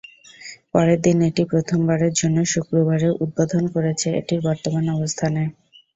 [0.73, 5.41] পরের দিন, এটি প্রথমবারের জন্য শুক্রবারে উদ্বোধন করেছে এটির বর্তমান অবস্থানে।